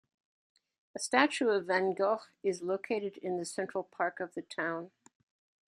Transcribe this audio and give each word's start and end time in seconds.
A 0.95 0.99
statue 0.99 1.49
of 1.49 1.67
Van 1.67 1.93
Gogh 1.93 2.23
is 2.41 2.63
located 2.63 3.17
in 3.17 3.37
the 3.37 3.45
central 3.45 3.83
park 3.83 4.19
of 4.19 4.33
the 4.33 4.41
town. 4.41 4.89